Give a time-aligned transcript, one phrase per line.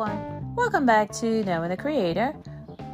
[0.00, 0.54] everyone.
[0.54, 2.34] Welcome back to Knowing the Creator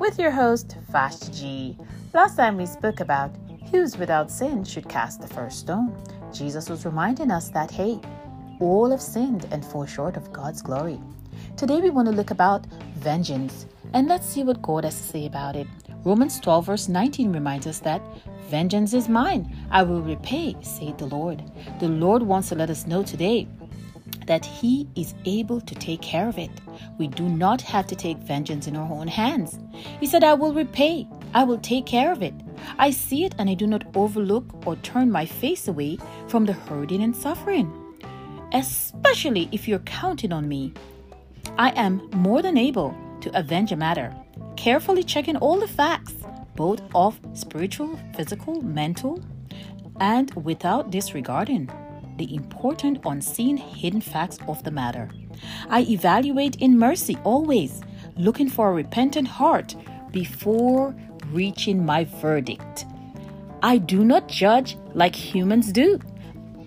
[0.01, 1.79] with your host, Fast G.
[2.13, 3.31] Last time we spoke about
[3.71, 5.97] who's without sin should cast the first stone.
[6.33, 8.01] Jesus was reminding us that, hey,
[8.61, 10.99] all have sinned and fall short of God's glory.
[11.57, 12.67] Today we want to look about
[12.97, 15.69] vengeance and let's see what God has to say about it.
[16.05, 18.03] Romans 12, verse 19 reminds us that
[18.49, 21.43] vengeance is mine, I will repay, saith the Lord.
[21.79, 23.47] The Lord wants to let us know today
[24.27, 26.51] that He is able to take care of it.
[26.99, 29.59] We do not have to take vengeance in our own hands.
[30.01, 32.35] He said, I will repay, I will take care of it.
[32.79, 35.99] I see it and I do not overlook or turn my face away
[36.29, 37.73] from the hurting and suffering.
[38.53, 40.73] Especially if you're counting on me.
[41.59, 44.15] I am more than able to avenge a matter,
[44.57, 46.15] carefully checking all the facts,
[46.55, 49.23] both of spiritual, physical, mental,
[50.01, 51.71] and without disregarding
[52.17, 55.09] the important unseen hidden facts of the matter.
[55.69, 57.83] I evaluate in mercy always,
[58.17, 59.75] looking for a repentant heart
[60.11, 60.95] before
[61.31, 62.87] reaching my verdict.
[63.63, 66.01] I do not judge like humans do.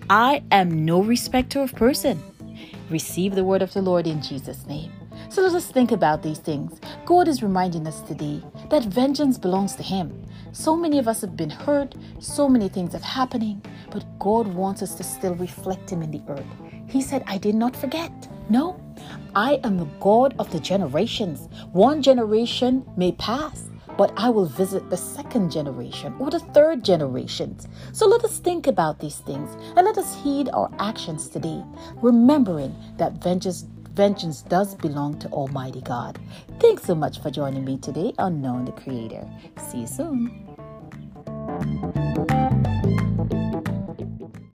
[0.08, 2.22] I am no respecter of person.
[2.90, 4.92] Receive the word of the Lord in Jesus' name.
[5.30, 6.80] So let us think about these things.
[7.04, 10.26] God is reminding us today that vengeance belongs to Him.
[10.50, 14.82] So many of us have been hurt, so many things are happening, but God wants
[14.82, 16.52] us to still reflect Him in the earth.
[16.88, 18.10] He said, I did not forget.
[18.48, 18.80] No,
[19.36, 21.48] I am the God of the generations.
[21.70, 27.68] One generation may pass, but I will visit the second generation or the third generations.
[27.92, 31.62] So let us think about these things and let us heed our actions today,
[32.02, 33.66] remembering that vengeance
[34.00, 36.18] vengeance does belong to Almighty God.
[36.58, 39.28] Thanks so much for joining me today on Knowing the Creator.
[39.58, 40.49] See you soon.